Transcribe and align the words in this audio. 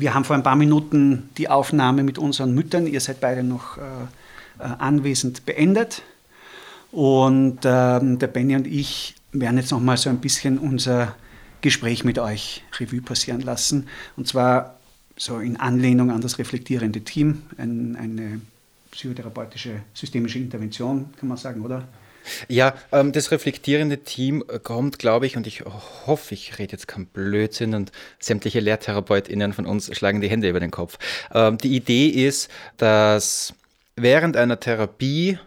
wir 0.00 0.14
haben 0.14 0.24
vor 0.24 0.36
ein 0.36 0.42
paar 0.42 0.56
Minuten 0.56 1.28
die 1.36 1.48
Aufnahme 1.48 2.02
mit 2.02 2.18
unseren 2.18 2.54
Müttern, 2.54 2.86
ihr 2.86 3.00
seid 3.00 3.20
beide 3.20 3.42
noch 3.42 3.78
äh, 3.78 3.80
äh 4.60 4.62
anwesend, 4.78 5.44
beendet. 5.46 6.02
Und 6.90 7.60
ähm, 7.64 8.18
der 8.18 8.26
Benny 8.28 8.56
und 8.56 8.66
ich 8.66 9.14
werden 9.32 9.58
jetzt 9.58 9.72
noch 9.72 9.80
mal 9.80 9.96
so 9.96 10.08
ein 10.08 10.18
bisschen 10.18 10.58
unser 10.58 11.14
Gespräch 11.60 12.04
mit 12.04 12.18
euch 12.18 12.62
Revue 12.78 13.02
passieren 13.02 13.40
lassen. 13.40 13.88
Und 14.16 14.26
zwar 14.26 14.76
so 15.16 15.38
in 15.38 15.56
Anlehnung 15.56 16.10
an 16.10 16.20
das 16.20 16.38
reflektierende 16.38 17.00
Team, 17.00 17.42
ein, 17.58 17.96
eine 17.96 18.40
psychotherapeutische 18.90 19.82
systemische 19.92 20.38
Intervention, 20.38 21.06
kann 21.18 21.28
man 21.28 21.36
sagen, 21.36 21.60
oder? 21.62 21.86
Ja, 22.48 22.74
ähm, 22.92 23.12
das 23.12 23.30
reflektierende 23.30 23.98
Team 23.98 24.44
kommt, 24.62 24.98
glaube 24.98 25.26
ich, 25.26 25.36
und 25.36 25.46
ich 25.46 25.64
hoffe, 26.06 26.34
ich 26.34 26.58
rede 26.58 26.72
jetzt 26.72 26.88
kein 26.88 27.06
Blödsinn 27.06 27.74
und 27.74 27.92
sämtliche 28.18 28.60
LehrtherapeutInnen 28.60 29.52
von 29.52 29.66
uns 29.66 29.94
schlagen 29.96 30.20
die 30.20 30.28
Hände 30.28 30.48
über 30.48 30.60
den 30.60 30.70
Kopf. 30.70 30.98
Ähm, 31.32 31.58
die 31.58 31.74
Idee 31.74 32.08
ist, 32.08 32.50
dass 32.76 33.54
während 33.96 34.36
einer 34.36 34.60
Therapie 34.60 35.38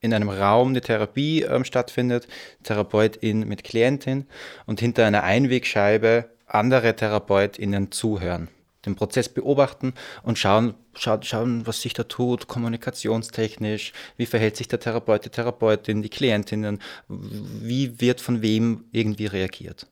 in 0.00 0.12
einem 0.12 0.28
Raum 0.28 0.68
eine 0.68 0.80
Therapie 0.80 1.42
ähm, 1.42 1.64
stattfindet, 1.64 2.26
Therapeutin 2.64 3.46
mit 3.46 3.64
Klientin 3.64 4.26
und 4.66 4.80
hinter 4.80 5.06
einer 5.06 5.22
Einwegscheibe 5.22 6.28
andere 6.46 6.96
TherapeutInnen 6.96 7.92
zuhören 7.92 8.48
den 8.84 8.96
Prozess 8.96 9.28
beobachten 9.28 9.94
und 10.22 10.38
schauen, 10.38 10.74
schauen, 10.94 11.66
was 11.66 11.82
sich 11.82 11.94
da 11.94 12.04
tut, 12.04 12.48
kommunikationstechnisch, 12.48 13.92
wie 14.16 14.26
verhält 14.26 14.56
sich 14.56 14.68
der 14.68 14.80
Therapeut, 14.80 15.24
die 15.24 15.30
Therapeutin, 15.30 16.02
die 16.02 16.08
Klientinnen, 16.08 16.80
wie 17.08 18.00
wird 18.00 18.20
von 18.20 18.42
wem 18.42 18.84
irgendwie 18.92 19.26
reagiert. 19.26 19.86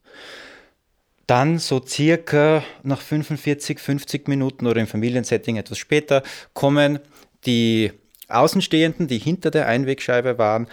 Dann 1.27 1.59
so 1.59 1.81
circa 1.85 2.63
nach 2.83 2.99
45, 2.99 3.79
50 3.79 4.27
Minuten 4.27 4.67
oder 4.67 4.81
im 4.81 4.87
Familiensetting 4.87 5.55
etwas 5.55 5.77
später 5.77 6.23
kommen 6.53 6.99
die 7.45 7.91
Außenstehenden, 8.27 9.07
die 9.07 9.17
hinter 9.17 9.51
der 9.51 9.67
Einwegscheibe 9.67 10.37
waren, 10.37 10.67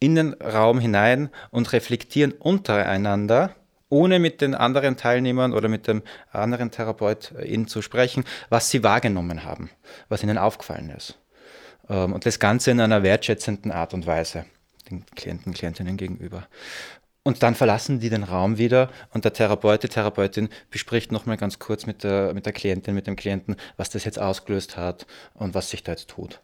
in 0.00 0.14
den 0.14 0.34
Raum 0.34 0.80
hinein 0.80 1.28
und 1.50 1.72
reflektieren 1.72 2.32
untereinander 2.32 3.54
ohne 3.90 4.18
mit 4.18 4.40
den 4.40 4.54
anderen 4.54 4.96
Teilnehmern 4.96 5.52
oder 5.52 5.68
mit 5.68 5.86
dem 5.86 6.02
anderen 6.32 6.70
Therapeut 6.70 7.34
zu 7.66 7.82
sprechen, 7.82 8.24
was 8.48 8.70
sie 8.70 8.82
wahrgenommen 8.82 9.44
haben, 9.44 9.70
was 10.08 10.22
ihnen 10.22 10.38
aufgefallen 10.38 10.90
ist. 10.90 11.18
Ähm, 11.88 12.14
und 12.14 12.24
das 12.24 12.38
Ganze 12.38 12.70
in 12.70 12.80
einer 12.80 13.02
wertschätzenden 13.02 13.72
Art 13.72 13.92
und 13.92 14.06
Weise 14.06 14.46
den 14.90 15.04
Klienten, 15.14 15.52
Klientinnen 15.52 15.96
gegenüber. 15.96 16.46
Und 17.22 17.42
dann 17.42 17.54
verlassen 17.54 18.00
die 18.00 18.08
den 18.08 18.22
Raum 18.22 18.56
wieder 18.56 18.90
und 19.12 19.24
der 19.24 19.34
Therapeut, 19.34 19.82
die 19.82 19.88
Therapeutin 19.88 20.48
bespricht 20.70 21.12
nochmal 21.12 21.36
ganz 21.36 21.58
kurz 21.58 21.84
mit 21.84 22.02
der, 22.02 22.32
mit 22.32 22.46
der 22.46 22.54
Klientin, 22.54 22.94
mit 22.94 23.06
dem 23.06 23.16
Klienten, 23.16 23.56
was 23.76 23.90
das 23.90 24.04
jetzt 24.04 24.18
ausgelöst 24.18 24.76
hat 24.78 25.06
und 25.34 25.54
was 25.54 25.70
sich 25.70 25.82
da 25.82 25.92
jetzt 25.92 26.08
tut. 26.08 26.40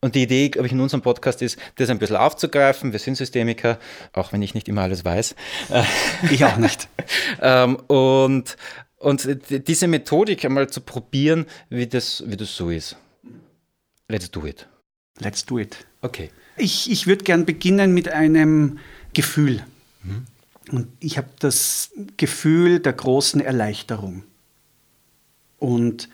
Und 0.00 0.14
die 0.14 0.22
Idee, 0.22 0.50
glaube 0.50 0.66
ich, 0.66 0.72
in 0.72 0.80
unserem 0.80 1.02
Podcast 1.02 1.42
ist, 1.42 1.58
das 1.76 1.88
ein 1.90 1.98
bisschen 1.98 2.16
aufzugreifen. 2.16 2.92
Wir 2.92 2.98
sind 2.98 3.16
Systemiker, 3.16 3.78
auch 4.12 4.32
wenn 4.32 4.42
ich 4.42 4.54
nicht 4.54 4.68
immer 4.68 4.82
alles 4.82 5.04
weiß. 5.04 5.34
Ich 6.30 6.44
auch 6.44 6.56
nicht. 6.56 6.88
Ähm, 7.40 7.76
und, 7.86 8.56
und 8.96 9.28
diese 9.50 9.86
Methodik 9.86 10.44
einmal 10.44 10.68
zu 10.68 10.80
probieren, 10.80 11.46
wie 11.68 11.86
das, 11.86 12.24
wie 12.26 12.36
das 12.36 12.56
so 12.56 12.70
ist. 12.70 12.96
Let's 14.08 14.30
do 14.30 14.44
it. 14.44 14.66
Let's 15.20 15.44
do 15.44 15.58
it. 15.58 15.76
Okay. 16.02 16.30
Ich, 16.56 16.90
ich 16.90 17.06
würde 17.06 17.24
gern 17.24 17.46
beginnen 17.46 17.94
mit 17.94 18.08
einem 18.08 18.78
Gefühl. 19.12 19.64
Mhm. 20.02 20.26
Und 20.72 20.88
ich 21.00 21.16
habe 21.16 21.28
das 21.38 21.90
Gefühl 22.16 22.80
der 22.80 22.92
großen 22.92 23.40
Erleichterung 23.40 24.24
und 25.58 26.08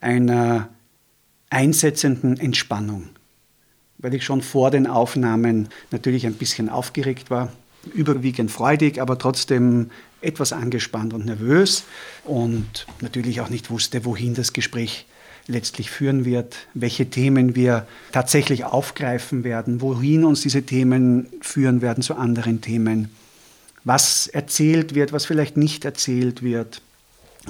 einer 0.00 0.68
einsetzenden 1.52 2.38
Entspannung 2.38 3.10
weil 4.02 4.14
ich 4.14 4.24
schon 4.24 4.42
vor 4.42 4.70
den 4.70 4.86
Aufnahmen 4.86 5.68
natürlich 5.90 6.26
ein 6.26 6.34
bisschen 6.34 6.68
aufgeregt 6.68 7.30
war, 7.30 7.52
überwiegend 7.94 8.50
freudig, 8.50 9.00
aber 9.00 9.16
trotzdem 9.16 9.90
etwas 10.20 10.52
angespannt 10.52 11.14
und 11.14 11.24
nervös 11.24 11.84
und 12.24 12.86
natürlich 13.00 13.40
auch 13.40 13.48
nicht 13.48 13.70
wusste, 13.70 14.04
wohin 14.04 14.34
das 14.34 14.52
Gespräch 14.52 15.06
letztlich 15.48 15.90
führen 15.90 16.24
wird, 16.24 16.56
welche 16.74 17.10
Themen 17.10 17.56
wir 17.56 17.86
tatsächlich 18.12 18.64
aufgreifen 18.64 19.42
werden, 19.42 19.80
wohin 19.80 20.24
uns 20.24 20.42
diese 20.42 20.62
Themen 20.62 21.28
führen 21.40 21.80
werden 21.80 22.02
zu 22.02 22.14
anderen 22.14 22.60
Themen, 22.60 23.10
was 23.82 24.28
erzählt 24.28 24.94
wird, 24.94 25.12
was 25.12 25.26
vielleicht 25.26 25.56
nicht 25.56 25.84
erzählt 25.84 26.44
wird. 26.44 26.82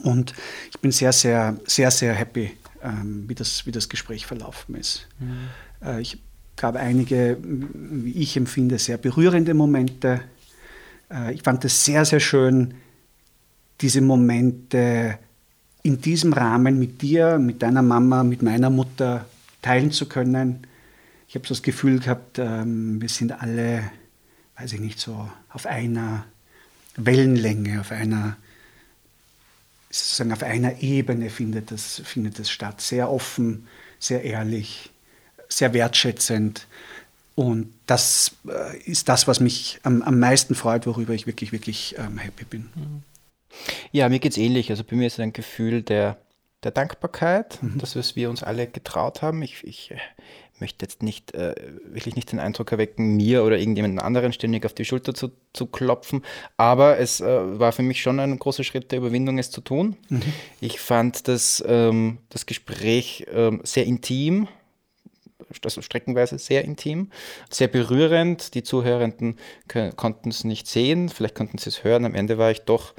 Und 0.02 0.32
ich 0.70 0.80
bin 0.80 0.90
sehr, 0.90 1.12
sehr, 1.12 1.56
sehr, 1.66 1.90
sehr 1.90 2.14
happy, 2.14 2.52
ähm, 2.82 3.24
wie, 3.28 3.34
das, 3.34 3.66
wie 3.66 3.72
das 3.72 3.88
Gespräch 3.88 4.26
verlaufen 4.26 4.74
ist. 4.74 5.06
Mhm. 5.18 5.86
Äh, 5.86 6.00
ich 6.00 6.18
gab 6.56 6.76
einige, 6.76 7.38
wie 7.42 8.12
ich 8.12 8.36
empfinde, 8.36 8.78
sehr 8.78 8.98
berührende 8.98 9.54
Momente. 9.54 10.20
Äh, 11.10 11.34
ich 11.34 11.42
fand 11.42 11.64
es 11.64 11.84
sehr, 11.84 12.04
sehr 12.04 12.20
schön, 12.20 12.74
diese 13.80 14.00
Momente 14.00 15.18
in 15.82 16.00
diesem 16.00 16.32
Rahmen 16.32 16.78
mit 16.78 17.02
dir, 17.02 17.38
mit 17.38 17.62
deiner 17.62 17.82
Mama, 17.82 18.22
mit 18.22 18.42
meiner 18.42 18.70
Mutter 18.70 19.26
teilen 19.62 19.90
zu 19.90 20.06
können. 20.06 20.66
Ich 21.26 21.34
habe 21.34 21.46
so 21.46 21.54
das 21.54 21.62
Gefühl 21.62 21.98
gehabt, 21.98 22.38
ähm, 22.38 23.00
wir 23.00 23.08
sind 23.08 23.32
alle, 23.32 23.90
weiß 24.56 24.74
ich 24.74 24.80
nicht, 24.80 25.00
so 25.00 25.28
auf 25.48 25.66
einer 25.66 26.26
Wellenlänge, 26.96 27.80
auf 27.80 27.90
einer, 27.90 28.36
sozusagen 29.92 30.32
auf 30.32 30.42
einer 30.42 30.82
Ebene 30.82 31.30
findet 31.30 31.70
das, 31.70 32.02
findet 32.04 32.40
das 32.40 32.50
statt. 32.50 32.80
Sehr 32.80 33.10
offen, 33.10 33.68
sehr 34.00 34.24
ehrlich 34.24 34.90
sehr 35.56 35.72
wertschätzend. 35.72 36.66
Und 37.34 37.72
das 37.86 38.36
äh, 38.46 38.76
ist 38.78 39.08
das, 39.08 39.26
was 39.26 39.40
mich 39.40 39.80
am, 39.84 40.02
am 40.02 40.18
meisten 40.18 40.54
freut, 40.54 40.86
worüber 40.86 41.14
ich 41.14 41.26
wirklich, 41.26 41.52
wirklich 41.52 41.96
ähm, 41.98 42.18
happy 42.18 42.44
bin. 42.44 42.70
Mhm. 42.74 43.02
Ja, 43.90 44.08
mir 44.08 44.18
geht 44.18 44.32
es 44.32 44.38
ähnlich. 44.38 44.70
Also 44.70 44.84
bei 44.84 44.96
mir 44.96 45.06
ist 45.06 45.20
ein 45.20 45.32
Gefühl 45.32 45.82
der, 45.82 46.18
der 46.62 46.72
Dankbarkeit, 46.72 47.62
mhm. 47.62 47.78
dass 47.78 48.16
wir 48.16 48.30
uns 48.30 48.42
alle 48.42 48.66
getraut 48.66 49.22
haben. 49.22 49.42
Ich, 49.42 49.64
ich 49.64 49.94
möchte 50.62 50.84
jetzt 50.84 51.02
nicht, 51.02 51.34
äh, 51.34 51.54
wirklich 51.84 52.14
nicht 52.14 52.30
den 52.30 52.38
Eindruck 52.38 52.70
erwecken, 52.70 53.16
mir 53.16 53.42
oder 53.44 53.58
irgendjemand 53.58 54.00
anderen 54.00 54.32
ständig 54.32 54.64
auf 54.64 54.72
die 54.72 54.84
Schulter 54.84 55.12
zu, 55.12 55.32
zu 55.52 55.66
klopfen. 55.66 56.22
Aber 56.56 56.98
es 56.98 57.20
äh, 57.20 57.58
war 57.58 57.72
für 57.72 57.82
mich 57.82 58.00
schon 58.00 58.20
ein 58.20 58.38
großer 58.38 58.62
Schritt 58.62 58.92
der 58.92 59.00
Überwindung, 59.00 59.38
es 59.38 59.50
zu 59.50 59.60
tun. 59.60 59.96
Mhm. 60.08 60.22
Ich 60.60 60.78
fand 60.80 61.26
das, 61.26 61.62
ähm, 61.66 62.18
das 62.28 62.46
Gespräch 62.46 63.26
ähm, 63.32 63.60
sehr 63.64 63.84
intim 63.84 64.46
also 65.64 65.82
streckenweise 65.82 66.38
sehr 66.38 66.64
intim, 66.64 67.10
sehr 67.50 67.68
berührend. 67.68 68.54
Die 68.54 68.62
Zuhörenden 68.62 69.38
konnten 69.96 70.30
es 70.30 70.44
nicht 70.44 70.66
sehen, 70.66 71.08
vielleicht 71.08 71.34
konnten 71.34 71.58
sie 71.58 71.68
es 71.68 71.84
hören. 71.84 72.04
Am 72.04 72.14
Ende 72.14 72.38
war 72.38 72.50
ich 72.50 72.62
doch, 72.62 72.94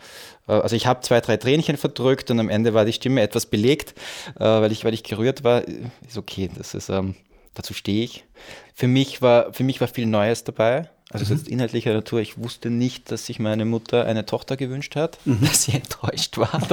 äh, 0.48 0.54
also 0.54 0.76
ich 0.76 0.86
habe 0.86 1.02
zwei, 1.02 1.22
drei 1.22 1.38
Tränchen 1.38 1.78
verdrückt 1.78 2.32
und 2.32 2.40
am 2.40 2.50
Ende 2.50 2.74
war 2.74 2.86
die 2.86 2.94
Stimme 2.94 3.22
etwas 3.22 3.46
belegt, 3.46 3.96
äh, 4.36 4.44
weil 4.44 4.72
ich, 4.72 4.86
weil 4.86 4.94
ich 4.94 5.04
gerührt 5.04 5.44
war. 5.44 5.64
Ist 6.08 6.18
okay, 6.18 6.50
das 6.56 6.74
ist, 6.74 6.90
ähm, 6.90 7.16
dazu 7.54 7.74
stehe 7.74 8.04
ich. 8.04 8.26
Für 8.74 8.88
mich 8.88 9.22
war, 9.22 9.54
für 9.54 9.64
mich 9.64 9.82
war 9.82 9.88
viel 9.88 10.06
Neues 10.06 10.44
dabei. 10.44 10.90
Also 11.14 11.26
mhm. 11.26 11.40
jetzt 11.40 11.48
inhaltlicher 11.48 11.94
Natur, 11.94 12.20
ich 12.22 12.38
wusste 12.38 12.70
nicht, 12.70 13.12
dass 13.12 13.28
sich 13.28 13.40
meine 13.40 13.66
Mutter 13.66 14.06
eine 14.06 14.26
Tochter 14.26 14.58
gewünscht 14.58 14.96
hat, 14.96 15.20
mhm. 15.26 15.42
dass 15.42 15.64
sie 15.64 15.74
enttäuscht 15.74 16.38
war 16.38 16.50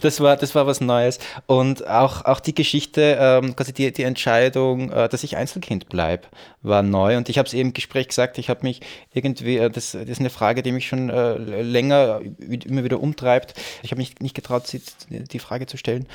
das, 0.00 0.20
war, 0.20 0.36
das 0.36 0.54
war 0.54 0.66
was 0.66 0.80
Neues. 0.80 1.18
Und 1.46 1.86
auch, 1.86 2.24
auch 2.24 2.40
die 2.40 2.54
Geschichte, 2.54 3.16
ähm, 3.18 3.54
quasi 3.56 3.72
die, 3.72 3.92
die 3.92 4.02
Entscheidung, 4.02 4.90
äh, 4.90 5.08
dass 5.08 5.22
ich 5.24 5.36
Einzelkind 5.36 5.88
bleibe, 5.88 6.26
war 6.62 6.82
neu. 6.82 7.16
Und 7.16 7.28
ich 7.28 7.38
habe 7.38 7.46
es 7.46 7.54
eben 7.54 7.68
im 7.68 7.74
Gespräch 7.74 8.08
gesagt, 8.08 8.38
ich 8.38 8.50
habe 8.50 8.60
mich 8.62 8.80
irgendwie, 9.12 9.58
äh, 9.58 9.70
das, 9.70 9.92
das, 9.92 10.08
ist 10.08 10.20
eine 10.20 10.30
Frage, 10.30 10.62
die 10.62 10.72
mich 10.72 10.88
schon 10.88 11.10
äh, 11.10 11.36
länger 11.62 12.20
immer 12.48 12.84
wieder 12.84 13.00
umtreibt. 13.00 13.54
Ich 13.82 13.92
habe 13.92 14.00
mich 14.00 14.18
nicht 14.20 14.34
getraut, 14.34 14.66
sie, 14.66 14.82
die 15.08 15.38
Frage 15.38 15.66
zu 15.66 15.76
stellen. 15.76 16.06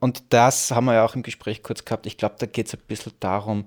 Und 0.00 0.24
das 0.30 0.70
haben 0.72 0.86
wir 0.86 0.94
ja 0.94 1.04
auch 1.04 1.14
im 1.14 1.22
Gespräch 1.22 1.62
kurz 1.62 1.84
gehabt. 1.84 2.06
Ich 2.06 2.16
glaube, 2.16 2.36
da 2.38 2.46
geht 2.46 2.66
es 2.66 2.74
ein 2.74 2.80
bisschen 2.88 3.12
darum, 3.20 3.66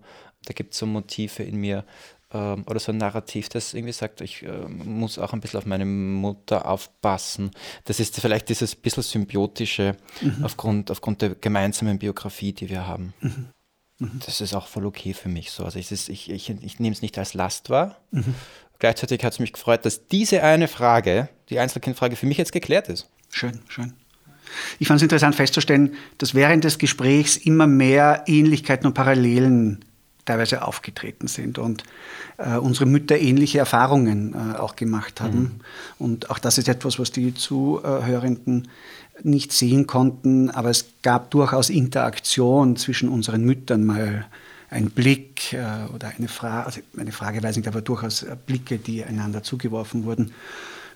da 0.50 0.54
gibt 0.54 0.74
es 0.74 0.80
so 0.80 0.88
Motive 0.88 1.44
in 1.44 1.58
mir 1.58 1.86
ähm, 2.34 2.64
oder 2.66 2.80
so 2.80 2.92
ein 2.92 2.98
Narrativ, 2.98 3.50
das 3.50 3.76
irgendwie 3.76 3.94
sagt, 3.94 4.20
ich 4.22 4.42
äh, 4.42 4.68
muss 4.68 5.20
auch 5.20 5.32
ein 5.32 5.42
bisschen 5.42 5.60
auf 5.60 5.68
meine 5.68 5.86
Mutter 5.86 6.66
aufpassen. 6.66 7.52
Das 7.86 8.00
ist 8.00 8.20
vielleicht 8.20 8.50
dieses 8.50 8.76
bisschen 8.76 9.04
symbiotische 9.04 9.96
mhm. 10.22 10.44
aufgrund, 10.44 10.90
aufgrund 10.90 11.22
der 11.22 11.36
gemeinsamen 11.36 12.00
Biografie, 12.00 12.52
die 12.52 12.68
wir 12.68 12.88
haben. 12.88 13.14
Mhm. 13.22 13.50
Mhm. 14.00 14.22
Das 14.26 14.42
ist 14.42 14.56
auch 14.56 14.66
voll 14.66 14.88
okay 14.88 15.14
für 15.14 15.30
mich 15.30 15.52
so. 15.52 15.64
Also 15.64 15.78
ich, 15.78 15.92
ich, 15.92 16.32
ich, 16.32 16.50
ich 16.50 16.80
nehme 16.80 16.94
es 16.94 17.04
nicht 17.04 17.16
als 17.20 17.36
Last 17.36 17.70
wahr. 17.70 18.00
Mhm. 18.10 18.34
Gleichzeitig 18.80 19.24
hat 19.24 19.34
es 19.34 19.40
mich 19.40 19.54
gefreut, 19.54 19.86
dass 19.86 20.08
diese 20.08 20.42
eine 20.42 20.68
Frage, 20.68 21.30
die 21.50 21.60
Einzelkindfrage, 21.60 22.16
für 22.16 22.26
mich 22.26 22.40
jetzt 22.40 22.54
geklärt 22.54 22.90
ist. 22.90 23.08
Schön, 23.30 23.60
schön. 23.68 23.94
Ich 24.80 24.88
fand 24.88 24.98
es 24.98 25.04
interessant 25.04 25.36
festzustellen, 25.36 25.94
dass 26.18 26.34
während 26.34 26.64
des 26.64 26.80
Gesprächs 26.80 27.38
immer 27.38 27.68
mehr 27.68 28.24
Ähnlichkeiten 28.26 28.88
und 28.88 28.94
Parallelen 28.94 29.86
teilweise 30.30 30.62
aufgetreten 30.62 31.28
sind 31.28 31.58
und 31.58 31.84
äh, 32.38 32.58
unsere 32.58 32.86
Mütter 32.86 33.18
ähnliche 33.18 33.58
Erfahrungen 33.58 34.36
äh, 34.36 34.58
auch 34.58 34.76
gemacht 34.76 35.22
haben. 35.22 35.40
Mhm. 35.40 35.52
Und 35.98 36.30
auch 36.30 36.38
das 36.38 36.60
ist 36.60 36.70
etwas, 36.70 37.00
was 37.00 37.12
die 37.12 37.34
Zuhörenden 37.34 38.68
nicht 39.24 39.52
sehen 39.52 39.88
konnten, 39.88 40.52
aber 40.52 40.70
es 40.70 40.86
gab 41.02 41.32
durchaus 41.32 41.70
Interaktion 41.70 42.76
zwischen 42.76 43.10
unseren 43.10 43.44
Müttern 43.44 43.84
mal 43.84 44.28
ein 44.70 44.92
Blick 44.92 45.54
äh, 45.54 45.92
oder 45.96 46.12
eine 46.16 46.28
Frage, 46.28 46.66
also 46.68 46.82
eine 46.96 47.12
Frage 47.12 47.42
weiß 47.42 47.58
nicht, 47.58 47.68
aber 47.68 47.82
durchaus 47.82 48.24
Blicke, 48.46 48.78
die 48.78 49.04
einander 49.04 49.42
zugeworfen 49.42 50.06
wurden. 50.06 50.32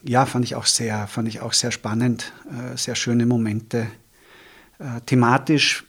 Ja, 0.04 0.28
fand 0.28 0.46
ich 0.46 0.56
auch 0.56 0.68
sehr, 0.68 1.08
fand 1.08 1.28
ich 1.28 1.42
auch 1.42 1.54
sehr 1.54 1.72
spannend, 1.72 2.34
äh, 2.52 2.78
sehr 2.78 2.94
schöne 2.94 3.26
Momente. 3.26 3.88
Äh, 4.78 5.02
thematisch 5.08 5.86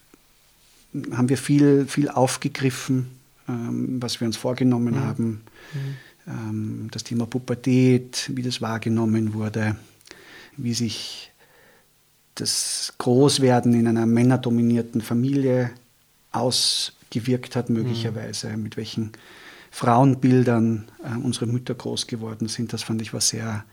haben 1.12 1.28
wir 1.28 1.36
viel, 1.36 1.86
viel 1.86 2.08
aufgegriffen, 2.08 3.10
ähm, 3.48 4.00
was 4.00 4.20
wir 4.20 4.26
uns 4.26 4.36
vorgenommen 4.36 4.94
mhm. 4.94 5.00
haben. 5.00 5.42
Mhm. 5.72 5.96
Ähm, 6.26 6.88
das 6.90 7.04
Thema 7.04 7.26
Pubertät, 7.26 8.30
wie 8.34 8.42
das 8.42 8.60
wahrgenommen 8.60 9.34
wurde, 9.34 9.76
wie 10.56 10.74
sich 10.74 11.30
das 12.34 12.94
Großwerden 12.98 13.74
in 13.74 13.86
einer 13.86 14.06
männerdominierten 14.06 15.00
Familie 15.00 15.70
ausgewirkt 16.32 17.54
hat, 17.54 17.70
möglicherweise, 17.70 18.48
mhm. 18.48 18.62
mit 18.62 18.76
welchen 18.76 19.12
Frauenbildern 19.70 20.84
äh, 21.02 21.16
unsere 21.18 21.46
Mütter 21.46 21.74
groß 21.74 22.06
geworden 22.06 22.48
sind. 22.48 22.72
Das 22.72 22.82
fand 22.82 23.02
ich 23.02 23.12
war 23.12 23.20
sehr, 23.20 23.64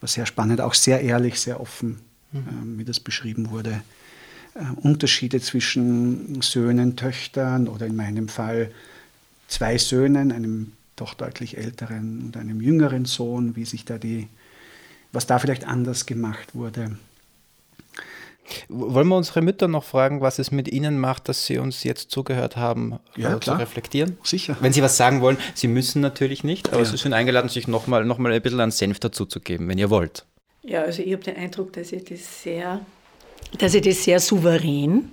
war 0.00 0.08
sehr 0.08 0.26
spannend, 0.26 0.60
auch 0.60 0.74
sehr 0.74 1.00
ehrlich, 1.00 1.40
sehr 1.40 1.60
offen, 1.60 2.00
mhm. 2.32 2.38
äh, 2.38 2.78
wie 2.78 2.84
das 2.84 3.00
beschrieben 3.00 3.50
wurde. 3.50 3.82
Äh, 4.54 4.60
Unterschiede 4.80 5.40
zwischen 5.40 6.40
Söhnen, 6.42 6.96
Töchtern 6.96 7.68
oder 7.68 7.86
in 7.86 7.96
meinem 7.96 8.28
Fall 8.28 8.72
zwei 9.48 9.78
Söhnen, 9.78 10.30
einem 10.30 10.72
doch 10.96 11.14
deutlich 11.14 11.58
älteren 11.58 12.22
und 12.26 12.36
einem 12.36 12.60
jüngeren 12.60 13.04
Sohn, 13.04 13.56
wie 13.56 13.64
sich 13.64 13.84
da 13.84 13.98
die, 13.98 14.28
was 15.12 15.26
da 15.26 15.38
vielleicht 15.38 15.66
anders 15.66 16.06
gemacht 16.06 16.54
wurde. 16.54 16.96
Wollen 18.68 19.08
wir 19.08 19.16
unsere 19.16 19.42
Mütter 19.42 19.68
noch 19.68 19.84
fragen, 19.84 20.22
was 20.22 20.38
es 20.38 20.50
mit 20.50 20.68
ihnen 20.68 20.98
macht, 20.98 21.28
dass 21.28 21.44
sie 21.44 21.58
uns 21.58 21.84
jetzt 21.84 22.10
zugehört 22.10 22.56
haben, 22.56 22.98
ja, 23.14 23.36
äh, 23.36 23.40
zu 23.40 23.52
reflektieren? 23.52 24.16
Sicher. 24.22 24.56
Wenn 24.60 24.72
sie 24.72 24.82
was 24.82 24.96
sagen 24.96 25.20
wollen, 25.20 25.36
sie 25.54 25.68
müssen 25.68 26.00
natürlich 26.00 26.44
nicht, 26.44 26.68
aber 26.70 26.78
ja. 26.78 26.84
sie 26.86 26.96
sind 26.96 27.12
eingeladen, 27.12 27.50
sich 27.50 27.68
nochmal 27.68 28.06
noch 28.06 28.16
mal 28.16 28.32
ein 28.32 28.40
bisschen 28.40 28.60
an 28.60 28.70
Senf 28.70 29.00
dazuzugeben, 29.00 29.68
wenn 29.68 29.76
ihr 29.76 29.90
wollt. 29.90 30.24
Ja, 30.62 30.82
also 30.82 31.02
ich 31.02 31.12
habe 31.12 31.22
den 31.24 31.36
Eindruck, 31.36 31.74
dass 31.74 31.92
ihr 31.92 32.02
das 32.02 32.42
sehr 32.42 32.80
dass 33.56 33.74
ihr 33.74 33.80
das 33.80 34.04
sehr 34.04 34.20
souverän 34.20 35.10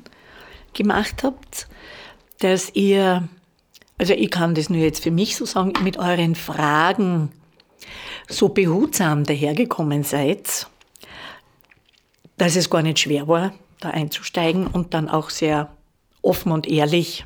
gemacht 0.73 1.23
habt, 1.23 1.67
dass 2.39 2.73
ihr, 2.73 3.27
also 3.97 4.13
ich 4.13 4.29
kann 4.29 4.55
das 4.55 4.69
nur 4.69 4.81
jetzt 4.81 5.03
für 5.03 5.11
mich 5.11 5.35
so 5.35 5.45
sagen, 5.45 5.73
mit 5.83 5.97
euren 5.97 6.35
Fragen 6.35 7.31
so 8.27 8.49
behutsam 8.49 9.23
dahergekommen 9.23 10.03
seid, 10.03 10.67
dass 12.37 12.55
es 12.55 12.69
gar 12.69 12.81
nicht 12.81 12.99
schwer 12.99 13.27
war, 13.27 13.53
da 13.79 13.91
einzusteigen 13.91 14.67
und 14.67 14.93
dann 14.93 15.07
auch 15.07 15.29
sehr 15.29 15.71
offen 16.21 16.51
und 16.51 16.67
ehrlich 16.67 17.25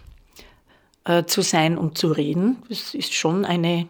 äh, 1.05 1.23
zu 1.23 1.41
sein 1.41 1.77
und 1.77 1.97
zu 1.97 2.11
reden. 2.11 2.61
Das 2.69 2.93
ist 2.93 3.13
schon 3.13 3.45
eine, 3.45 3.87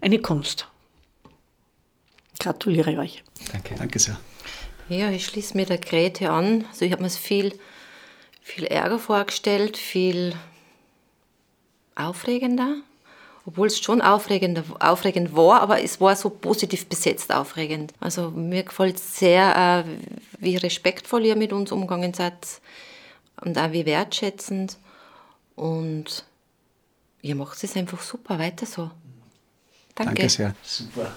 eine 0.00 0.18
Kunst. 0.18 0.68
Gratuliere 2.38 2.98
euch. 2.98 3.22
Danke. 3.52 3.74
Danke 3.76 3.98
sehr. 3.98 4.18
Ja, 4.88 5.10
ich 5.10 5.24
schließe 5.24 5.56
mir 5.56 5.64
der 5.64 5.78
Grete 5.78 6.30
an. 6.30 6.66
Also 6.68 6.84
ich 6.84 6.92
habe 6.92 7.02
mir 7.02 7.08
viel, 7.08 7.58
viel 8.42 8.64
ärger 8.64 8.98
vorgestellt, 8.98 9.76
viel 9.76 10.34
aufregender. 11.94 12.76
Obwohl 13.44 13.66
es 13.66 13.80
schon 13.80 14.00
aufregend, 14.00 14.62
aufregend 14.78 15.34
war, 15.34 15.62
aber 15.62 15.82
es 15.82 16.00
war 16.00 16.14
so 16.14 16.30
positiv 16.30 16.86
besetzt 16.86 17.34
aufregend. 17.34 17.92
Also 17.98 18.30
mir 18.30 18.62
gefällt 18.62 19.00
sehr, 19.00 19.84
äh, 19.84 19.90
wie 20.38 20.56
respektvoll 20.56 21.26
ihr 21.26 21.34
mit 21.34 21.52
uns 21.52 21.72
umgegangen 21.72 22.14
seid 22.14 22.34
und 23.40 23.58
auch 23.58 23.72
wie 23.72 23.84
wertschätzend. 23.84 24.78
Und 25.56 26.24
ihr 27.20 27.34
macht 27.34 27.62
es 27.64 27.76
einfach 27.76 28.00
super, 28.00 28.38
weiter 28.38 28.64
so. 28.64 28.92
Danke. 29.96 30.14
Danke 30.14 30.28
sehr. 30.28 30.54
Super. 30.62 31.12